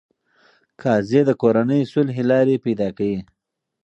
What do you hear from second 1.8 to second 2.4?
صلحې